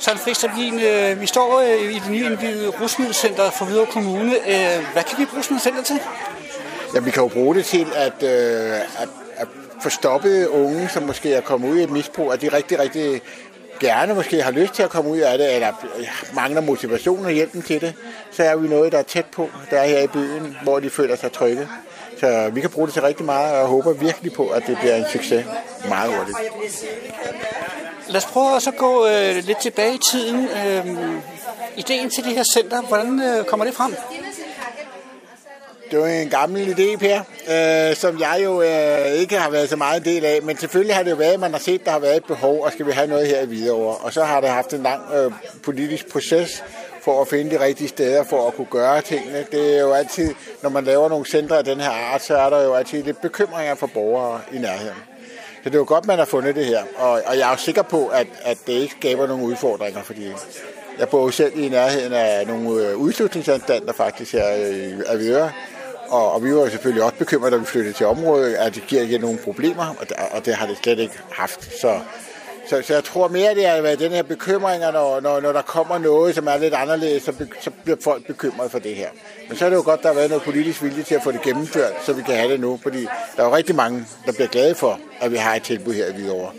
Søren 0.04 0.18
Friis 0.18 0.44
øh, 0.44 1.20
vi 1.20 1.26
står 1.26 1.60
øh, 1.60 1.94
i 1.94 1.98
det 1.98 2.10
nye 2.10 2.36
rusmiddelcenter 2.80 3.50
for 3.50 3.64
Hvidovre 3.64 3.86
Kommune. 3.86 4.34
Øh, 4.34 4.84
hvad 4.92 5.02
kan 5.02 5.18
vi 5.18 5.24
bruge 5.24 5.38
rusmiddelcenter 5.38 5.82
til? 5.82 6.00
Ja, 6.94 7.00
vi 7.00 7.10
kan 7.10 7.22
jo 7.22 7.28
bruge 7.28 7.54
det 7.54 7.64
til 7.64 7.86
at, 7.94 8.22
øh, 8.22 8.80
at, 8.80 9.08
at 9.36 9.48
få 9.82 9.88
stoppet 9.88 10.46
unge, 10.46 10.88
som 10.88 11.02
måske 11.02 11.34
er 11.34 11.40
kommet 11.40 11.70
ud 11.70 11.78
i 11.78 11.82
et 11.82 11.90
misbrug, 11.90 12.32
at 12.32 12.40
de 12.40 12.48
rigtig, 12.48 12.78
rigtig 12.78 13.22
gerne 13.80 14.14
måske 14.14 14.42
har 14.42 14.50
lyst 14.50 14.74
til 14.74 14.82
at 14.82 14.90
komme 14.90 15.10
ud 15.10 15.18
af 15.18 15.38
det, 15.38 15.54
eller 15.54 15.72
mangler 16.34 16.60
motivation 16.60 17.24
og 17.24 17.30
hjælpen 17.30 17.62
til 17.62 17.80
det, 17.80 17.94
så 18.30 18.42
er 18.42 18.56
vi 18.56 18.68
noget, 18.68 18.92
der 18.92 18.98
er 18.98 19.02
tæt 19.02 19.26
på, 19.26 19.50
der 19.70 19.78
er 19.78 19.86
her 19.86 20.00
i 20.00 20.06
byen, 20.06 20.56
hvor 20.62 20.80
de 20.80 20.90
føler 20.90 21.16
sig 21.16 21.32
trygge. 21.32 21.68
Så 22.20 22.50
vi 22.52 22.60
kan 22.60 22.70
bruge 22.70 22.86
det 22.86 22.94
til 22.94 23.02
rigtig 23.02 23.26
meget, 23.26 23.52
og 23.52 23.58
jeg 23.58 23.66
håber 23.66 23.92
virkelig 23.92 24.32
på, 24.32 24.48
at 24.48 24.62
det 24.66 24.78
bliver 24.80 24.96
en 24.96 25.04
succes 25.12 25.44
meget 25.88 26.16
hurtigt. 26.16 26.38
Lad 28.08 28.16
os 28.16 28.24
prøve 28.24 28.56
at 28.56 28.62
så 28.62 28.70
gå 28.70 29.06
øh, 29.06 29.44
lidt 29.44 29.58
tilbage 29.58 29.94
i 29.94 29.98
tiden. 29.98 30.48
Øh, 30.48 30.86
ideen 31.76 32.10
til 32.10 32.24
det 32.24 32.32
her 32.32 32.44
center, 32.54 32.82
hvordan 32.82 33.20
øh, 33.20 33.44
kommer 33.44 33.64
det 33.66 33.74
frem? 33.74 33.96
Det 35.90 35.98
var 35.98 36.06
en 36.06 36.28
gammel 36.28 36.74
idé, 36.74 36.96
Per, 36.96 37.20
øh, 37.90 37.96
som 37.96 38.20
jeg 38.20 38.40
jo 38.44 38.62
øh, 38.62 39.06
ikke 39.06 39.38
har 39.38 39.50
været 39.50 39.68
så 39.68 39.76
meget 39.76 39.96
en 40.00 40.04
del 40.04 40.24
af. 40.24 40.42
Men 40.42 40.58
selvfølgelig 40.58 40.96
har 40.96 41.02
det 41.02 41.10
jo 41.10 41.16
været, 41.16 41.32
at 41.32 41.40
man 41.40 41.52
har 41.52 41.58
set, 41.58 41.80
at 41.80 41.86
der 41.86 41.92
har 41.92 41.98
været 41.98 42.16
et 42.16 42.24
behov, 42.24 42.62
og 42.64 42.72
skal 42.72 42.86
vi 42.86 42.92
have 42.92 43.06
noget 43.06 43.26
her 43.26 43.40
i 43.40 43.46
Hvidovre. 43.46 43.96
Og 43.96 44.12
så 44.12 44.24
har 44.24 44.40
det 44.40 44.50
haft 44.50 44.72
en 44.72 44.82
lang 44.82 45.02
øh, 45.14 45.32
politisk 45.62 46.12
proces 46.12 46.64
for 47.02 47.20
at 47.20 47.28
finde 47.28 47.50
de 47.50 47.64
rigtige 47.64 47.88
steder 47.88 48.24
for 48.24 48.48
at 48.48 48.54
kunne 48.54 48.66
gøre 48.70 49.00
tingene. 49.00 49.46
Det 49.52 49.76
er 49.76 49.80
jo 49.80 49.92
altid, 49.92 50.34
når 50.62 50.70
man 50.70 50.84
laver 50.84 51.08
nogle 51.08 51.26
centre 51.26 51.58
af 51.58 51.64
den 51.64 51.80
her 51.80 51.90
art, 51.90 52.22
så 52.22 52.36
er 52.36 52.50
der 52.50 52.62
jo 52.62 52.74
altid 52.74 53.02
lidt 53.02 53.20
bekymringer 53.20 53.74
for 53.74 53.86
borgere 53.86 54.40
i 54.52 54.58
nærheden. 54.58 55.13
Så 55.64 55.70
det 55.70 55.74
er 55.74 55.78
jo 55.78 55.84
godt, 55.88 56.06
man 56.06 56.18
har 56.18 56.24
fundet 56.24 56.54
det 56.56 56.66
her. 56.66 56.82
Og, 56.96 57.10
og 57.26 57.38
jeg 57.38 57.46
er 57.46 57.50
jo 57.50 57.56
sikker 57.56 57.82
på, 57.82 58.06
at, 58.06 58.26
at 58.42 58.58
det 58.66 58.72
ikke 58.72 58.94
skaber 59.00 59.26
nogle 59.26 59.44
udfordringer, 59.44 60.02
fordi 60.02 60.32
jeg 60.98 61.08
bor 61.08 61.22
jo 61.24 61.30
selv 61.30 61.52
i 61.58 61.68
nærheden 61.68 62.12
af 62.12 62.46
nogle 62.46 62.88
øh, 62.88 62.96
udslutningsanstalter 62.96 63.92
faktisk 63.92 64.32
her 64.32 64.48
i 64.54 64.92
Avedøre. 65.06 65.50
Og, 66.08 66.32
og 66.32 66.44
vi 66.44 66.54
var 66.54 66.60
jo 66.60 66.70
selvfølgelig 66.70 67.02
også 67.02 67.16
bekymrede, 67.18 67.52
da 67.52 67.56
vi 67.56 67.64
flyttede 67.64 67.94
til 67.94 68.06
området, 68.06 68.54
at 68.54 68.74
det 68.74 68.82
giver 68.86 69.02
ikke 69.02 69.18
nogen 69.18 69.38
problemer, 69.44 69.94
og, 70.00 70.08
det- 70.08 70.16
og 70.30 70.46
det 70.46 70.54
har 70.54 70.66
det 70.66 70.76
slet 70.82 70.98
ikke 70.98 71.14
haft. 71.32 71.80
Så, 71.80 71.98
så, 72.68 72.82
så 72.82 72.94
jeg 72.94 73.04
tror 73.04 73.28
mere, 73.28 73.54
det 73.54 73.66
er 73.66 73.82
været 73.82 73.98
den 73.98 74.12
her 74.12 74.22
bekymringer, 74.22 74.90
når, 74.92 75.20
når, 75.20 75.40
når 75.40 75.52
der 75.52 75.62
kommer 75.62 75.98
noget, 75.98 76.34
som 76.34 76.46
er 76.46 76.56
lidt 76.56 76.74
anderledes, 76.74 77.22
så, 77.22 77.32
be, 77.32 77.48
så 77.60 77.70
bliver 77.84 77.96
folk 78.04 78.26
bekymret 78.26 78.70
for 78.70 78.78
det 78.78 78.94
her. 78.94 79.08
Men 79.48 79.56
så 79.56 79.64
er 79.64 79.70
det 79.70 79.76
jo 79.76 79.82
godt, 79.84 80.02
der 80.02 80.08
har 80.08 80.14
været 80.14 80.30
noget 80.30 80.44
politisk 80.44 80.82
vilje 80.82 81.02
til 81.02 81.14
at 81.14 81.22
få 81.22 81.32
det 81.32 81.42
gennemført, 81.42 81.92
så 82.02 82.12
vi 82.12 82.22
kan 82.22 82.34
have 82.34 82.52
det 82.52 82.60
nu, 82.60 82.78
fordi 82.82 83.02
der 83.36 83.42
er 83.42 83.46
jo 83.46 83.56
rigtig 83.56 83.74
mange, 83.74 84.06
der 84.26 84.32
bliver 84.32 84.48
glade 84.48 84.74
for, 84.74 85.00
at 85.20 85.32
vi 85.32 85.36
har 85.36 85.54
et 85.54 85.62
tilbud 85.62 85.94
her 85.94 86.08
i 86.08 86.12
Hvidovre. 86.12 86.50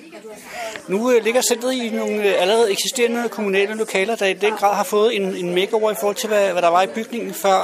Nu 0.88 1.12
øh, 1.12 1.24
ligger 1.24 1.42
centret 1.42 1.74
i 1.74 1.90
nogle 1.90 2.16
øh, 2.16 2.42
allerede 2.42 2.72
eksisterende 2.72 3.30
kommunale 3.30 3.74
lokaler, 3.74 4.16
der 4.16 4.26
i 4.26 4.34
den 4.34 4.54
grad 4.54 4.76
har 4.76 4.84
fået 4.84 5.16
en, 5.16 5.36
en 5.36 5.56
makeover 5.56 5.92
i 5.92 5.96
forhold 6.00 6.16
til, 6.16 6.28
hvad, 6.28 6.52
hvad 6.52 6.62
der 6.62 6.68
var 6.68 6.82
i 6.82 6.88
bygningen 6.88 7.34
før. 7.34 7.62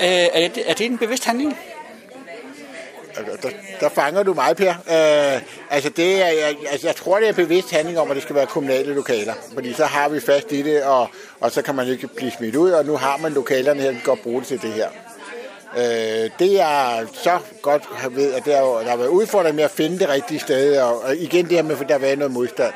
Øh, 0.00 0.06
er, 0.08 0.48
det, 0.48 0.62
er 0.66 0.74
det 0.74 0.86
en 0.86 0.98
bevidst 0.98 1.24
handling? 1.24 1.58
Altså, 3.16 3.48
der, 3.48 3.48
der 3.80 3.88
fanger 3.88 4.22
du 4.22 4.34
mig, 4.34 4.56
Per. 4.56 4.70
Øh, 4.70 5.42
altså, 5.70 5.90
det 5.90 6.22
er, 6.22 6.26
jeg, 6.26 6.56
altså, 6.70 6.86
jeg 6.86 6.96
tror, 6.96 7.18
det 7.18 7.28
er 7.28 7.32
bevidst 7.32 7.70
handling 7.70 7.98
om, 7.98 8.10
at 8.10 8.14
det 8.14 8.22
skal 8.22 8.36
være 8.36 8.46
kommunale 8.46 8.94
lokaler. 8.94 9.34
Fordi 9.54 9.72
så 9.72 9.84
har 9.84 10.08
vi 10.08 10.20
fast 10.20 10.52
i 10.52 10.62
det, 10.62 10.82
og, 10.82 11.08
og 11.40 11.50
så 11.50 11.62
kan 11.62 11.74
man 11.74 11.88
ikke 11.88 12.08
blive 12.08 12.30
smidt 12.30 12.56
ud, 12.56 12.70
og 12.70 12.84
nu 12.84 12.96
har 12.96 13.16
man 13.16 13.32
lokalerne 13.32 13.80
her, 13.80 13.90
vi 13.90 13.96
kan 13.96 14.04
godt 14.04 14.22
bruge 14.22 14.40
det 14.40 14.48
til 14.48 14.62
det 14.62 14.72
her. 14.72 14.88
Øh, 15.76 16.30
det 16.38 16.52
jeg 16.52 17.06
så 17.12 17.38
godt 17.62 17.82
ved, 18.10 18.34
at 18.34 18.44
der, 18.44 18.56
er 18.56 18.82
der 18.82 18.90
har 18.90 18.96
været 18.96 19.08
udfordring 19.08 19.56
med 19.56 19.64
at 19.64 19.70
finde 19.70 19.98
det 19.98 20.08
rigtige 20.08 20.40
sted, 20.40 20.78
og, 20.78 21.02
og 21.02 21.16
igen 21.16 21.44
det 21.44 21.52
her 21.52 21.62
med, 21.62 21.76
at 21.80 21.88
der 21.88 21.94
har 21.94 21.98
været 21.98 22.18
noget 22.18 22.32
modstand. 22.32 22.72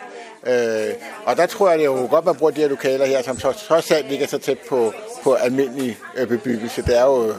Øh, 0.47 0.95
og 1.25 1.37
der 1.37 1.47
tror 1.47 1.69
jeg, 1.69 1.79
det 1.79 1.85
er 1.85 1.91
jo 1.91 2.07
godt, 2.11 2.25
man 2.25 2.35
bruger 2.35 2.53
de 2.53 2.61
her 2.61 2.69
lokaler 2.69 3.07
her, 3.07 3.23
som 3.23 3.39
så, 3.39 3.53
trods 3.53 3.91
alt 3.91 4.11
ligger 4.11 4.27
så 4.27 4.39
tæt 4.39 4.59
på, 4.69 4.93
på 5.23 5.35
almindelig 5.35 5.99
øh, 6.17 6.29
bebyggelse. 6.29 6.83
Det 6.83 6.99
er 6.99 7.05
jo 7.05 7.35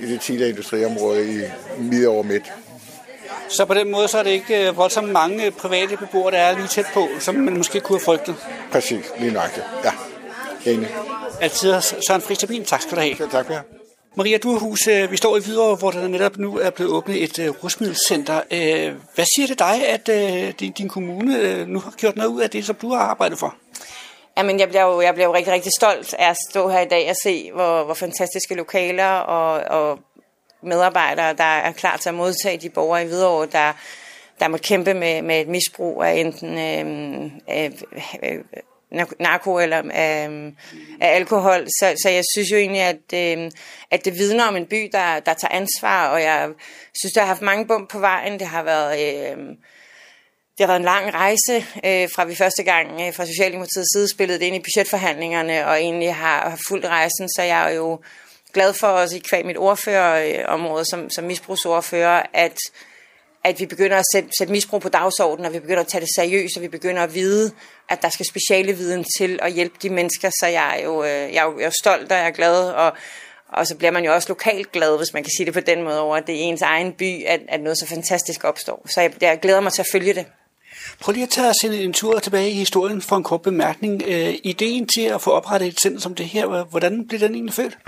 i 0.00 0.06
det 0.06 0.20
tidligere 0.20 0.50
industriområde 0.50 1.34
i 1.34 1.40
Hvidovre 1.78 2.24
Midt. 2.24 2.52
Så 3.48 3.64
på 3.64 3.74
den 3.74 3.90
måde 3.90 4.08
så 4.08 4.18
er 4.18 4.22
det 4.22 4.30
ikke 4.30 4.68
øh, 4.68 4.76
voldsomt 4.76 5.12
mange 5.12 5.46
øh, 5.46 5.52
private 5.52 5.96
beboere, 5.96 6.30
der 6.30 6.38
er 6.38 6.56
lige 6.56 6.66
tæt 6.66 6.86
på, 6.94 7.08
som 7.18 7.34
man 7.34 7.56
måske 7.56 7.80
kunne 7.80 7.98
have 7.98 8.04
frygtet. 8.04 8.34
Præcis, 8.72 9.04
lige 9.18 9.32
nøjagtigt. 9.32 9.66
Ja, 9.84 9.92
enig. 10.72 10.88
Altid 11.40 11.80
Søren 11.80 12.20
Friis 12.20 12.38
Stabin, 12.38 12.64
tak 12.64 12.82
skal 12.82 12.96
du 12.96 13.00
have. 13.00 13.16
Selv 13.16 13.30
tak 13.30 13.50
jer. 13.50 13.60
Maria 14.14 14.38
Durhus, 14.38 14.86
øh, 14.86 15.10
vi 15.10 15.16
står 15.16 15.36
i 15.36 15.40
Hvidovre, 15.40 15.76
hvor 15.76 15.90
der 15.90 16.08
netop 16.08 16.38
nu 16.38 16.58
er 16.58 16.70
blevet 16.70 16.92
åbnet 16.92 17.22
et 17.22 17.38
øh, 17.38 17.48
rusmiddelcenter. 17.64 18.40
Øh, 18.50 18.92
Hvad 19.14 19.24
siger 19.36 19.46
det 19.46 19.58
dig, 19.58 19.88
at 19.88 20.08
øh, 20.08 20.70
din, 20.78 20.88
kommune 20.88 21.38
øh, 21.38 21.68
nu 21.68 21.78
har 21.78 21.90
gjort 21.90 22.16
noget 22.16 22.30
ud 22.30 22.40
af 22.40 22.50
det, 22.50 22.66
som 22.66 22.76
du 22.82 22.92
har 22.92 23.00
arbejdet 23.00 23.38
for? 23.38 23.54
Jamen, 24.36 24.60
jeg 24.60 24.68
bliver, 24.68 24.84
jo, 24.84 25.00
jeg 25.00 25.14
bliver 25.14 25.26
jo 25.26 25.34
rigtig, 25.34 25.52
rigtig 25.52 25.72
stolt 25.78 26.14
af 26.14 26.30
at 26.30 26.36
stå 26.50 26.68
her 26.68 26.80
i 26.80 26.88
dag 26.88 27.10
og 27.10 27.16
se, 27.22 27.52
hvor, 27.52 27.84
hvor 27.84 27.94
fantastiske 27.94 28.54
lokaler 28.54 29.10
og, 29.10 29.78
og 29.80 29.98
medarbejdere, 30.62 31.32
der 31.32 31.44
er 31.44 31.72
klar 31.72 31.96
til 31.96 32.08
at 32.08 32.14
modtage 32.14 32.58
de 32.58 32.70
borgere 32.70 33.02
i 33.02 33.06
Hvidovre, 33.06 33.46
der, 33.46 33.72
der 34.40 34.48
må 34.48 34.56
kæmpe 34.56 34.94
med, 34.94 35.22
med 35.22 35.40
et 35.40 35.48
misbrug 35.48 36.02
af 36.02 36.12
enten 36.12 36.58
øh, 36.58 37.24
øh, 37.50 37.70
øh, 38.22 39.06
narko 39.20 39.58
eller 39.58 39.78
øh, 39.78 40.52
af 41.00 41.14
alkohol. 41.14 41.66
Så, 41.66 41.94
så 42.02 42.08
jeg 42.10 42.22
synes 42.34 42.50
jo 42.52 42.56
egentlig, 42.56 42.82
at, 42.82 43.38
øh, 43.38 43.50
at 43.90 44.04
det 44.04 44.12
vidner 44.18 44.44
om 44.44 44.56
en 44.56 44.66
by, 44.66 44.88
der, 44.92 45.20
der 45.20 45.34
tager 45.34 45.54
ansvar, 45.54 46.08
og 46.08 46.22
jeg 46.22 46.48
synes, 46.94 47.12
der 47.12 47.20
har 47.20 47.28
haft 47.28 47.42
mange 47.42 47.66
bump 47.66 47.90
på 47.90 47.98
vejen. 47.98 48.38
Det 48.38 48.46
har 48.46 48.62
været... 48.62 49.32
Øh, 49.32 49.38
det 50.58 50.66
har 50.66 50.66
været 50.66 50.80
en 50.80 50.84
lang 50.84 51.14
rejse, 51.14 51.66
øh, 51.84 52.08
fra 52.14 52.24
vi 52.24 52.34
første 52.34 52.62
gang 52.62 53.00
øh, 53.00 53.14
fra 53.14 53.26
Socialdemokratiets 53.26 53.92
side 53.94 54.08
spillede 54.08 54.38
det 54.38 54.46
ind 54.46 54.56
i 54.56 54.58
budgetforhandlingerne, 54.58 55.66
og 55.66 55.80
egentlig 55.80 56.14
har, 56.14 56.50
har 56.50 56.58
fuldt 56.68 56.86
rejsen, 56.86 57.28
så 57.36 57.42
jeg 57.42 57.70
er 57.70 57.74
jo 57.74 58.00
glad 58.52 58.74
for 58.74 58.86
os 58.86 59.12
i 59.12 59.18
kvæg 59.18 59.46
mit 59.46 59.56
ordførerområde 59.56 60.84
som, 60.90 61.10
som 61.10 61.24
misbrugsordfører, 61.24 62.22
at, 62.34 62.56
at 63.44 63.60
vi 63.60 63.66
begynder 63.66 63.96
at 63.96 64.04
sætte, 64.14 64.28
sætte 64.38 64.52
misbrug 64.52 64.80
på 64.80 64.88
dagsordenen, 64.88 65.46
og 65.46 65.52
vi 65.52 65.58
begynder 65.58 65.80
at 65.80 65.86
tage 65.86 66.00
det 66.00 66.08
seriøst, 66.16 66.56
og 66.56 66.62
vi 66.62 66.68
begynder 66.68 67.02
at 67.02 67.14
vide, 67.14 67.52
at 67.88 68.02
der 68.02 68.08
skal 68.08 68.26
speciale 68.26 68.72
viden 68.72 69.04
til 69.18 69.38
at 69.42 69.52
hjælpe 69.52 69.76
de 69.82 69.90
mennesker, 69.90 70.30
så 70.40 70.46
jeg 70.46 70.78
er 70.78 70.84
jo, 70.84 71.04
øh, 71.04 71.08
jeg 71.08 71.36
er 71.36 71.44
jo, 71.44 71.58
jeg 71.58 71.66
er 71.66 71.72
stolt, 71.82 72.12
og 72.12 72.18
jeg 72.18 72.26
er 72.26 72.30
glad, 72.30 72.70
og, 72.70 72.92
og 73.48 73.66
så 73.66 73.76
bliver 73.76 73.90
man 73.90 74.04
jo 74.04 74.14
også 74.14 74.28
lokalt 74.28 74.72
glad, 74.72 74.96
hvis 74.96 75.12
man 75.14 75.22
kan 75.22 75.30
sige 75.36 75.46
det 75.46 75.54
på 75.54 75.60
den 75.60 75.82
måde, 75.82 76.00
over 76.00 76.16
at 76.16 76.26
det 76.26 76.34
er 76.34 76.40
ens 76.40 76.62
egen 76.62 76.92
by, 76.92 77.24
at, 77.26 77.40
at 77.48 77.60
noget 77.60 77.78
så 77.78 77.86
fantastisk 77.86 78.44
opstår. 78.44 78.86
Så 78.88 79.00
jeg, 79.00 79.12
jeg 79.20 79.38
glæder 79.42 79.60
mig 79.60 79.72
til 79.72 79.82
at 79.82 79.88
følge 79.92 80.14
det. 80.14 80.26
Prøv 81.00 81.12
lige 81.12 81.22
at 81.22 81.30
tage 81.30 81.48
os 81.48 81.64
en, 81.64 81.72
en 81.72 81.92
tur 81.92 82.18
tilbage 82.18 82.50
i 82.50 82.54
historien 82.54 83.02
for 83.02 83.16
en 83.16 83.22
kort 83.22 83.42
bemærkning. 83.42 84.02
Øh, 84.06 84.34
ideen 84.42 84.86
til 84.86 85.02
at 85.02 85.20
få 85.20 85.30
oprettet 85.30 85.68
et 85.68 85.80
center 85.80 86.00
som 86.00 86.14
det 86.14 86.26
her, 86.26 86.64
hvordan 86.64 87.08
blev 87.08 87.20
den 87.20 87.34
egentlig 87.34 87.54
født? 87.54 87.78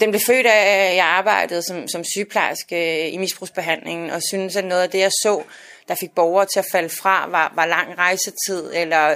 Den 0.00 0.10
blev 0.10 0.20
født 0.26 0.46
af, 0.46 0.90
at 0.90 0.96
jeg 0.96 1.06
arbejdede 1.06 1.62
som, 1.62 1.88
som 1.88 2.04
sygeplejerske 2.04 3.06
øh, 3.06 3.14
i 3.14 3.16
misbrugsbehandlingen, 3.16 4.10
og 4.10 4.20
synes, 4.30 4.56
at 4.56 4.64
noget 4.64 4.82
af 4.82 4.90
det, 4.90 4.98
jeg 4.98 5.10
så, 5.10 5.42
der 5.88 5.94
fik 5.94 6.10
borgere 6.14 6.46
til 6.52 6.58
at 6.58 6.64
falde 6.72 6.88
fra, 6.88 7.28
var, 7.30 7.52
var 7.56 7.66
lang 7.66 7.98
rejsetid, 7.98 8.70
eller 8.74 9.14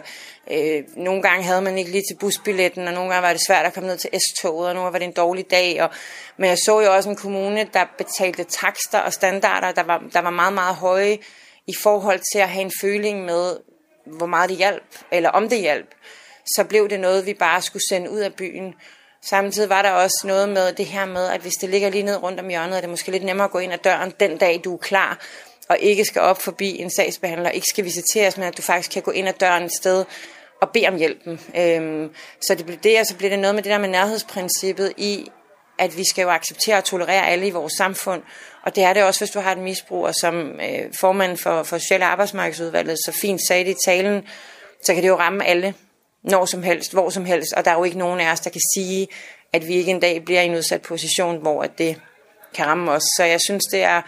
øh, 0.50 0.84
nogle 0.96 1.22
gange 1.22 1.44
havde 1.44 1.62
man 1.62 1.78
ikke 1.78 1.90
lige 1.90 2.04
til 2.10 2.16
busbilletten, 2.20 2.88
og 2.88 2.94
nogle 2.94 3.10
gange 3.10 3.26
var 3.26 3.32
det 3.32 3.46
svært 3.46 3.66
at 3.66 3.74
komme 3.74 3.88
ned 3.88 3.98
til 3.98 4.10
S-toget, 4.10 4.68
og 4.68 4.74
nogle 4.74 4.84
gange 4.84 4.92
var 4.92 4.98
det 4.98 5.06
en 5.06 5.12
dårlig 5.12 5.50
dag. 5.50 5.82
Og, 5.82 5.90
men 6.36 6.50
jeg 6.50 6.58
så 6.66 6.80
jo 6.80 6.94
også 6.94 7.08
en 7.08 7.16
kommune, 7.16 7.66
der 7.74 7.84
betalte 7.98 8.44
takster 8.44 8.98
og 8.98 9.12
standarder, 9.12 9.72
der 9.72 9.82
var, 9.82 10.02
der 10.12 10.20
var 10.20 10.30
meget, 10.30 10.52
meget 10.52 10.76
høje 10.76 11.18
i 11.68 11.75
forhold 11.82 12.20
til 12.32 12.38
at 12.38 12.48
have 12.48 12.64
en 12.64 12.72
føling 12.80 13.25
med, 13.25 13.56
hvor 14.06 14.26
meget 14.26 14.50
det 14.50 14.56
hjalp, 14.56 14.98
eller 15.12 15.30
om 15.30 15.48
det 15.48 15.60
hjalp. 15.60 15.94
Så 16.56 16.64
blev 16.64 16.88
det 16.88 17.00
noget, 17.00 17.26
vi 17.26 17.34
bare 17.34 17.62
skulle 17.62 17.82
sende 17.88 18.10
ud 18.10 18.18
af 18.18 18.34
byen. 18.34 18.75
Samtidig 19.22 19.68
var 19.68 19.82
der 19.82 19.90
også 19.90 20.25
noget 20.25 20.48
med 20.48 20.72
det 20.72 20.87
her 20.87 21.06
med, 21.06 21.26
at 21.26 21.40
hvis 21.40 21.52
det 21.52 21.68
ligger 21.68 21.90
lige 21.90 22.02
ned 22.02 22.22
rundt 22.22 22.40
om 22.40 22.48
hjørnet, 22.48 22.76
er 22.76 22.80
det 22.80 22.90
måske 22.90 23.10
lidt 23.10 23.25
nemmere 23.25 23.44
at 23.44 23.50
gå 23.50 23.58
ind 23.58 23.72
ad 23.72 23.78
døren 23.78 24.12
den 24.20 24.38
dag, 24.38 24.60
du 24.64 24.75
er 24.75 24.78
klar, 24.78 25.18
og 25.68 25.78
ikke 25.80 26.04
skal 26.04 26.22
op 26.22 26.42
forbi 26.42 26.78
en 26.78 26.90
sagsbehandler, 26.90 27.50
ikke 27.50 27.66
skal 27.70 27.84
visiteres, 27.84 28.37
men 28.37 28.46
at 28.46 28.56
du 28.56 28.62
faktisk 28.62 28.90
kan 28.90 29.02
gå 29.02 29.10
ind 29.10 29.28
ad 29.28 29.32
døren 29.32 29.64
et 29.64 29.72
sted 29.72 30.04
og 30.60 30.70
bede 30.70 30.88
om 30.88 30.96
hjælpen. 30.96 31.40
Øhm, 31.56 32.10
så 32.40 32.54
det 32.54 32.66
blev 32.66 32.78
det, 32.78 33.00
og 33.00 33.06
så 33.06 33.16
blev 33.16 33.30
det 33.30 33.38
noget 33.38 33.54
med 33.54 33.62
det 33.62 33.70
der 33.70 33.78
med 33.78 33.88
nærhedsprincippet 33.88 34.92
i, 34.96 35.30
at 35.78 35.97
vi 35.97 36.04
skal 36.11 36.23
jo 36.23 36.30
acceptere 36.30 36.76
og 36.76 36.85
tolerere 36.85 37.28
alle 37.28 37.47
i 37.47 37.50
vores 37.50 37.73
samfund, 37.78 38.23
og 38.62 38.76
det 38.76 38.85
er 38.85 38.92
det 38.92 39.02
også, 39.02 39.20
hvis 39.20 39.30
du 39.30 39.40
har 39.40 39.52
et 39.52 39.58
misbrug, 39.58 40.04
og 40.04 40.14
som 40.14 40.61
øh, 40.61 40.92
formanden 41.00 41.38
for, 41.38 41.62
for 41.62 41.78
Sociale 41.78 42.04
Arbejdsmarkedsudvalget 42.04 42.99
så 42.99 43.12
fint 43.20 43.40
sagde 43.49 43.64
det 43.64 43.70
i 43.70 43.85
talen, 43.85 44.23
så 44.82 44.94
kan 44.94 45.02
det 45.02 45.08
jo 45.08 45.18
ramme 45.18 45.47
alle, 45.47 45.75
når 46.23 46.44
som 46.44 46.62
helst, 46.62 46.92
hvor 46.92 47.11
som 47.11 47.25
helst, 47.25 47.52
og 47.52 47.64
der 47.64 47.70
er 47.70 47.75
jo 47.75 47.85
ikke 47.85 47.99
nogen 47.99 48.20
af 48.20 48.32
os, 48.32 48.40
der 48.40 48.50
kan 48.50 48.61
sige, 48.75 49.08
at 49.52 49.68
vi 49.68 49.75
ikke 49.75 49.90
en 49.90 50.00
dag 50.00 50.25
bliver 50.25 50.40
i 50.40 50.47
en 50.47 50.54
udsat 50.54 50.82
position, 50.82 51.37
hvor 51.37 51.62
at 51.62 51.78
det 51.78 52.00
kan 52.54 52.66
ramme 52.66 52.90
os. 52.90 53.02
Så 53.16 53.25
jeg 53.25 53.38
synes, 53.47 53.64
det 53.64 53.82
er, 53.82 54.02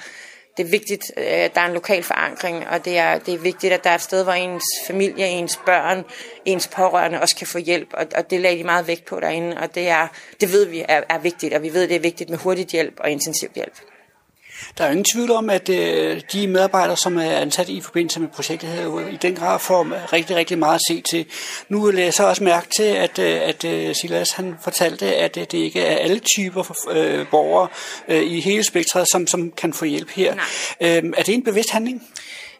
det 0.61 0.67
er 0.67 0.71
vigtigt, 0.71 1.03
øh, 1.17 1.25
at 1.27 1.55
der 1.55 1.61
er 1.61 1.67
en 1.67 1.75
lokal 1.75 2.03
forankring, 2.03 2.69
og 2.69 2.85
det 2.85 2.99
er, 2.99 3.19
det 3.19 3.35
er 3.35 3.39
vigtigt, 3.39 3.73
at 3.73 3.85
der 3.85 3.91
er 3.91 3.95
et 3.95 4.01
sted, 4.01 4.23
hvor 4.25 4.33
ens 4.33 4.65
familie, 4.87 5.27
ens 5.27 5.61
børn, 5.67 6.05
ens 6.45 6.69
pårørende 6.69 7.21
også 7.21 7.37
kan 7.37 7.47
få 7.47 7.59
hjælp, 7.59 7.89
og, 7.93 8.07
og 8.17 8.31
det 8.31 8.41
lagde 8.41 8.59
de 8.59 8.65
meget 8.65 8.87
vægt 8.87 9.05
på 9.05 9.21
derinde, 9.21 9.57
og 9.57 9.75
det, 9.75 9.89
er, 9.89 10.09
det 10.41 10.53
ved 10.53 10.67
vi 10.67 10.85
er, 10.89 11.03
er 11.09 11.19
vigtigt, 11.19 11.55
og 11.55 11.63
vi 11.63 11.75
ved, 11.75 11.89
det 11.89 11.97
er 11.97 12.01
vigtigt 12.01 12.31
med 12.31 12.39
hurtigt 12.39 12.71
hjælp 12.71 12.95
og 12.99 13.11
intensiv 13.11 13.49
hjælp. 13.55 13.75
Der 14.79 14.85
er 14.85 14.89
jo 14.89 14.93
ingen 14.93 15.07
tvivl 15.15 15.31
om, 15.31 15.51
at 15.51 15.69
øh, 15.69 16.21
de 16.33 16.47
medarbejdere, 16.47 16.97
som 16.97 17.19
er 17.19 17.31
ansat 17.31 17.69
i 17.69 17.81
forbindelse 17.81 18.21
med 18.21 18.29
projektet 18.29 18.69
her, 18.69 19.09
i 19.09 19.17
den 19.23 19.35
grad 19.35 19.59
får 19.59 20.13
rigtig, 20.13 20.37
rigtig 20.37 20.59
meget 20.59 20.75
at 20.75 20.81
se 20.89 21.01
til. 21.11 21.27
Nu 21.69 21.91
læser 21.91 22.05
jeg 22.05 22.15
så 22.15 22.29
også 22.29 22.45
mærke 22.45 22.67
til, 22.77 22.83
at, 22.83 23.19
øh, 23.19 23.41
at 23.43 23.97
Silas 23.97 24.31
han 24.31 24.57
fortalte, 24.63 25.17
at 25.17 25.35
det 25.35 25.55
ikke 25.55 25.81
er 25.81 25.97
alle 25.97 26.21
typer 26.37 26.63
for, 26.63 26.75
øh, 26.91 27.27
borgere 27.31 27.69
øh, 28.09 28.23
i 28.23 28.41
hele 28.41 28.65
spektret, 28.65 29.07
som, 29.13 29.27
som 29.27 29.51
kan 29.51 29.73
få 29.73 29.85
hjælp 29.85 30.11
her. 30.11 30.35
Øh, 30.81 31.03
er 31.17 31.23
det 31.27 31.29
en 31.29 31.45
bevidst 31.45 31.71
handling? 31.71 32.03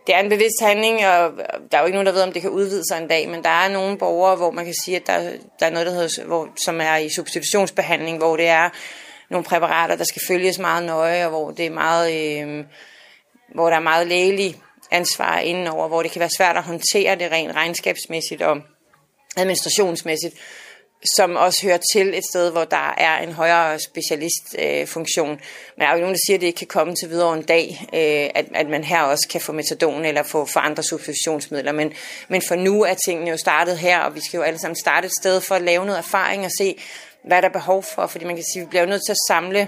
Det 0.07 0.15
er 0.15 0.21
en 0.21 0.29
bevidst 0.29 0.61
handling, 0.63 1.07
og 1.07 1.33
der 1.73 1.79
er 1.79 1.81
jo 1.81 1.87
ikke 1.87 1.97
nogen, 1.97 2.07
der 2.07 2.13
ved, 2.13 2.23
om 2.23 2.33
det 2.33 2.43
kan 2.43 2.51
udvide 2.51 2.83
sig 2.91 2.99
en 2.99 3.09
dag, 3.09 3.29
men 3.29 3.43
der 3.43 3.51
er 3.51 3.69
nogle 3.69 3.99
borgere, 3.99 4.37
hvor 4.37 4.51
man 4.51 4.65
kan 4.65 4.75
sige, 4.85 4.97
at 4.97 5.07
der, 5.07 5.31
der 5.61 5.67
er 5.67 5.71
noget, 5.71 5.87
der 5.87 5.93
hedder, 5.93 6.25
hvor, 6.25 6.49
som 6.65 6.81
er 6.81 6.97
i 6.97 7.09
substitutionsbehandling, 7.17 8.19
hvor 8.19 8.37
det 8.37 8.49
er 8.49 8.69
nogle 9.31 9.45
præparater, 9.45 9.97
der 9.97 10.05
skal 10.05 10.23
følges 10.29 10.59
meget 10.59 10.85
nøje, 10.85 11.25
og 11.25 11.31
hvor 11.31 11.51
det 11.51 11.67
er 11.67 11.71
meget, 11.71 12.41
øh, 12.43 12.65
hvor 13.55 13.69
der 13.69 13.77
er 13.77 13.81
meget 13.81 14.07
lægelig 14.07 14.57
ansvar 14.91 15.39
indenover, 15.39 15.89
hvor 15.89 16.03
det 16.03 16.11
kan 16.11 16.21
være 16.21 16.31
svært 16.37 16.57
at 16.57 16.63
håndtere 16.63 17.15
det 17.15 17.33
rent 17.33 17.55
regnskabsmæssigt 17.55 18.43
og 18.43 18.61
administrationsmæssigt, 19.37 20.35
som 21.17 21.37
også 21.37 21.63
hører 21.63 21.79
til 21.93 22.15
et 22.15 22.25
sted, 22.31 22.51
hvor 22.51 22.65
der 22.65 22.95
er 22.99 23.19
en 23.19 23.33
højere 23.33 23.79
specialistfunktion. 23.79 25.31
Øh. 25.31 25.39
Men 25.77 25.81
der 25.81 25.87
er 25.87 25.93
jo 25.93 26.01
nogen, 26.01 26.15
der 26.15 26.21
siger, 26.27 26.37
at 26.37 26.41
det 26.41 26.47
ikke 26.47 26.59
kan 26.59 26.67
komme 26.67 26.95
til 26.95 27.11
videre 27.11 27.35
en 27.35 27.43
dag, 27.43 27.87
øh, 27.93 28.31
at, 28.35 28.47
at 28.55 28.69
man 28.69 28.85
her 28.85 29.03
også 29.03 29.29
kan 29.31 29.41
få 29.41 29.53
metadon 29.53 30.05
eller 30.05 30.23
få 30.23 30.45
for 30.45 30.61
andre 30.61 30.83
substitutionsmidler. 30.83 31.73
Men, 31.73 31.93
men 32.29 32.43
for 32.49 32.55
nu 32.55 32.83
er 32.83 32.95
tingene 33.07 33.31
jo 33.31 33.37
startet 33.37 33.79
her, 33.79 34.01
og 34.01 34.15
vi 34.15 34.21
skal 34.21 34.39
jo 34.39 34.43
alle 34.43 34.59
sammen 34.59 34.77
starte 34.77 35.07
et 35.07 35.13
sted 35.21 35.41
for 35.41 35.55
at 35.55 35.63
lave 35.63 35.87
noget 35.87 35.99
erfaring 35.99 36.45
og 36.45 36.51
se, 36.59 36.79
hvad 37.25 37.43
der 37.43 37.49
er 37.49 37.53
behov 37.53 37.83
for, 37.83 38.07
fordi 38.07 38.25
man 38.25 38.35
kan 38.35 38.45
sige, 38.53 38.63
at 38.63 38.67
vi 38.67 38.71
bliver 38.71 38.87
nødt 38.87 39.03
til 39.07 39.13
at 39.13 39.19
samle 39.29 39.61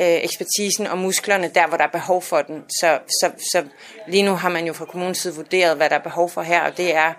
øh, 0.00 0.06
ekspertisen 0.06 0.86
og 0.86 0.98
musklerne 0.98 1.50
der, 1.54 1.66
hvor 1.66 1.76
der 1.76 1.84
er 1.84 1.90
behov 1.90 2.22
for 2.22 2.42
den. 2.42 2.64
Så, 2.80 2.98
så, 3.20 3.30
så 3.52 3.64
lige 4.08 4.22
nu 4.22 4.34
har 4.34 4.48
man 4.48 4.66
jo 4.66 4.72
fra 4.72 4.84
kommunens 4.84 5.18
side 5.18 5.34
vurderet, 5.34 5.76
hvad 5.76 5.90
der 5.90 5.96
er 5.96 6.02
behov 6.02 6.30
for 6.30 6.42
her, 6.42 6.60
og 6.60 6.76
det 6.76 6.94
er 6.94 7.12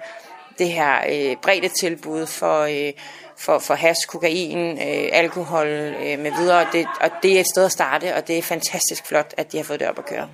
det 0.59 0.71
her 0.71 0.95
øh, 1.09 1.35
brede 1.43 1.67
tilbud 1.67 2.25
for, 2.25 2.59
øh, 2.61 2.93
for, 3.37 3.59
for 3.59 3.73
has, 3.73 3.97
kokain, 4.07 4.77
øh, 4.77 5.09
alkohol 5.11 5.67
øh, 5.67 6.19
med 6.19 6.31
videre. 6.41 6.67
Det, 6.71 6.87
og 7.01 7.09
det 7.23 7.35
er 7.35 7.39
et 7.39 7.47
sted 7.47 7.65
at 7.65 7.71
starte, 7.71 8.15
og 8.15 8.27
det 8.27 8.37
er 8.37 8.41
fantastisk 8.41 9.07
flot, 9.07 9.33
at 9.37 9.51
de 9.51 9.57
har 9.57 9.63
fået 9.63 9.79
det 9.79 9.87
op 9.87 9.99
at 9.99 10.05
køre. 10.05 10.29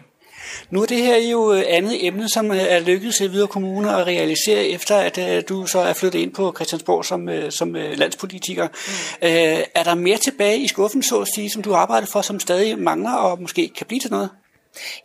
Nu 0.69 0.81
er 0.81 0.85
det 0.85 0.97
her 0.97 1.17
jo 1.17 1.53
øh, 1.53 1.63
andet 1.67 2.05
emne, 2.05 2.29
som 2.29 2.51
øh, 2.51 2.57
er 2.57 2.79
lykkedes 2.79 3.21
i 3.21 3.27
videre 3.27 3.47
kommuner 3.47 3.91
at 3.91 4.07
realisere, 4.07 4.67
efter 4.67 4.95
at 4.95 5.17
øh, 5.17 5.43
du 5.49 5.65
så 5.65 5.79
er 5.79 5.93
flyttet 5.93 6.19
ind 6.19 6.33
på 6.33 6.53
Christiansborg 6.55 7.05
som, 7.05 7.29
som 7.51 7.73
landspolitiker. 7.73 8.67
Mm. 8.67 9.27
Er 9.75 9.83
der 9.83 9.95
mere 9.95 10.17
tilbage 10.17 10.59
i 10.59 10.67
skuffen, 10.67 11.03
så 11.03 11.21
at 11.21 11.27
sige, 11.35 11.49
som 11.49 11.61
du 11.61 11.73
arbejder 11.73 12.07
for, 12.07 12.21
som 12.21 12.39
stadig 12.39 12.79
mangler 12.79 13.13
og 13.13 13.41
måske 13.41 13.71
kan 13.77 13.85
blive 13.87 13.99
til 13.99 14.11
noget? 14.11 14.29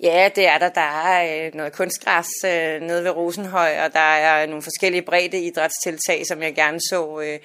Ja, 0.03 0.31
det 0.35 0.47
er 0.47 0.59
der. 0.59 0.69
Der 0.69 0.81
er 0.81 1.47
øh, 1.47 1.55
noget 1.55 1.73
kunstgræs 1.73 2.27
øh, 2.45 2.81
nede 2.81 3.05
ved 3.05 3.11
Rosenhøj, 3.11 3.81
og 3.85 3.93
der 3.93 4.01
er 4.01 4.47
nogle 4.47 4.63
forskellige 4.63 5.03
bredde 5.03 5.39
idrætstiltag, 5.39 6.27
som 6.27 6.43
jeg 6.43 6.55
gerne 6.55 6.81
så 6.81 7.21
øh. 7.21 7.39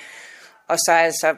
og 0.67 0.77
så, 0.77 0.91
altså, 0.91 1.35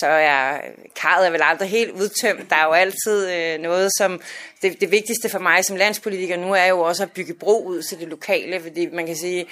så 0.00 0.06
er 0.06 0.60
karret 0.96 1.26
er 1.26 1.30
vel 1.30 1.42
aldrig 1.42 1.68
helt 1.68 1.90
udtømt. 1.90 2.50
Der 2.50 2.56
er 2.56 2.64
jo 2.64 2.72
altid 2.72 3.30
øh, 3.30 3.60
noget, 3.60 3.90
som... 3.98 4.20
Det, 4.62 4.80
det 4.80 4.90
vigtigste 4.90 5.28
for 5.28 5.38
mig 5.38 5.64
som 5.64 5.76
landspolitiker 5.76 6.36
nu 6.36 6.54
er 6.54 6.66
jo 6.66 6.80
også 6.80 7.02
at 7.02 7.12
bygge 7.12 7.34
bro 7.34 7.64
ud 7.64 7.82
til 7.82 8.00
det 8.00 8.08
lokale, 8.08 8.60
fordi 8.60 8.86
man 8.86 9.06
kan 9.06 9.16
sige, 9.16 9.46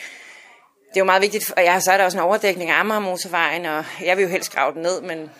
det 0.88 0.96
er 0.96 1.00
jo 1.00 1.04
meget 1.04 1.22
vigtigt, 1.22 1.52
og 1.56 1.62
ja, 1.62 1.80
så 1.80 1.92
er 1.92 1.96
der 1.96 2.04
også 2.04 2.18
en 2.18 2.24
overdækning 2.24 2.70
af 2.70 2.80
Amager-motorvejen, 2.80 3.66
og 3.66 3.84
jeg 4.04 4.16
vil 4.16 4.22
jo 4.22 4.28
helst 4.28 4.54
grave 4.54 4.74
den 4.74 4.82
ned, 4.82 5.00
men, 5.00 5.30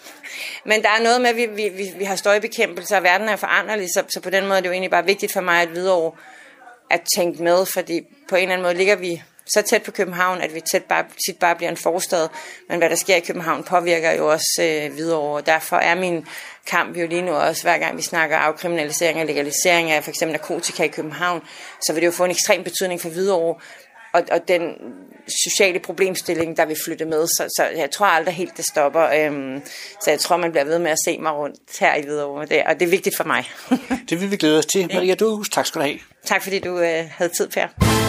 men 0.65 0.83
der 0.83 0.89
er 0.89 1.03
noget 1.03 1.21
med, 1.21 1.31
at 1.31 1.37
vi, 1.37 1.47
vi, 1.47 1.69
vi, 1.69 1.93
vi 1.99 2.05
har 2.05 2.17
støjbekæmpelse, 2.17 2.97
og 2.97 3.03
verden 3.03 3.29
er 3.29 3.37
foranderlig, 3.37 3.89
så, 3.95 4.03
så 4.09 4.21
på 4.21 4.31
den 4.31 4.47
måde 4.47 4.57
er 4.57 4.61
det 4.61 4.69
jo 4.69 4.73
egentlig 4.73 4.91
bare 4.91 5.05
vigtigt 5.05 5.33
for 5.33 5.41
mig 5.41 5.63
at 5.63 5.75
videre 5.75 6.13
at 6.91 7.01
tænke 7.17 7.43
med, 7.43 7.67
fordi 7.67 8.01
på 8.29 8.37
en 8.37 8.43
eller 8.43 8.53
anden 8.53 8.63
måde 8.63 8.75
ligger 8.75 8.97
vi 8.97 9.23
så 9.49 9.63
tæt 9.63 9.83
på 9.83 9.91
København, 9.91 10.41
at 10.41 10.55
vi 10.55 10.61
tæt 10.73 10.85
bare, 10.85 11.05
tit 11.27 11.39
bare 11.39 11.57
bliver 11.57 11.71
en 11.71 11.77
forstad. 11.77 12.29
Men 12.69 12.79
hvad 12.79 12.91
der 12.91 12.97
sker 12.97 13.17
i 13.17 13.21
København 13.21 13.65
påvirker 13.65 14.13
jo 14.13 14.31
også 14.31 14.63
øh, 14.63 14.97
videre 14.97 15.19
og 15.19 15.47
derfor 15.47 15.77
er 15.77 15.95
min 15.95 16.27
kamp 16.67 16.97
jo 16.97 17.07
lige 17.07 17.23
nu 17.23 17.33
også, 17.33 17.63
hver 17.63 17.79
gang 17.79 17.97
vi 17.97 18.03
snakker 18.03 18.37
afkriminalisering 18.37 19.21
og 19.21 19.27
legalisering 19.27 19.91
af 19.91 20.05
for 20.05 20.11
eksempel 20.11 20.33
narkotika 20.33 20.83
i 20.83 20.89
København, 20.89 21.43
så 21.81 21.93
vil 21.93 22.03
det 22.03 22.07
jo 22.07 22.13
få 22.13 22.25
en 22.25 22.31
ekstrem 22.31 22.65
betydning 22.65 23.01
for 23.01 23.09
Hvidovre, 23.09 23.61
og, 24.13 24.23
og 24.31 24.49
den 24.49 24.63
sociale 25.45 25.79
problemstilling, 25.79 26.57
der 26.57 26.67
vil 26.67 26.77
flytte 26.85 27.05
med. 27.05 27.27
Så, 27.27 27.55
så 27.57 27.65
jeg 27.77 27.91
tror 27.91 28.07
aldrig 28.07 28.35
helt, 28.35 28.57
det 28.57 28.65
stopper. 28.65 29.03
Øhm, 29.03 29.63
så 30.03 30.11
jeg 30.11 30.21
tror, 30.21 30.37
man 30.37 30.51
bliver 30.51 30.65
ved 30.65 30.79
med 30.79 30.91
at 30.91 30.99
se 31.05 31.19
mig 31.19 31.33
rundt 31.33 31.79
her 31.81 31.95
i 31.95 32.03
Hvidovre. 32.03 32.47
Det, 32.47 32.63
og 32.67 32.75
det 32.75 32.87
er 32.87 32.91
vigtigt 32.91 33.17
for 33.17 33.25
mig. 33.25 33.45
Det 34.11 34.21
vil 34.21 34.31
vi 34.31 34.37
glæde 34.37 34.59
os 34.59 34.67
til. 34.67 34.91
Maria 34.95 35.15
Duhus, 35.15 35.49
tak 35.49 35.67
skal 35.67 35.81
du 35.81 35.87
have. 35.87 35.99
tak 36.25 36.43
fordi 36.43 36.59
du 36.59 36.79
øh, 36.79 37.05
havde 37.11 37.33
tid, 37.37 37.49
Per. 37.49 38.08